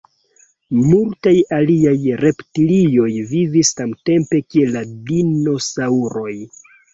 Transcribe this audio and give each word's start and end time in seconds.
Multaj 0.77 1.33
aliaj 1.57 1.93
reptilioj 2.21 3.11
vivis 3.35 3.71
samtempe 3.81 4.41
kiel 4.55 4.75
la 4.79 4.83
dinosaŭroj. 5.13 6.35